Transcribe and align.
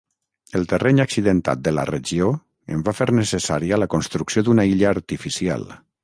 El 0.59 0.63
terreny 0.69 1.01
accidentat 1.01 1.59
de 1.67 1.73
la 1.79 1.83
regió 1.89 2.29
en 2.75 2.81
va 2.87 2.93
fer 2.99 3.07
necessària 3.17 3.79
la 3.83 3.89
construcció 3.95 4.43
d'una 4.49 4.65
illa 4.71 4.89
artificial. 4.93 5.69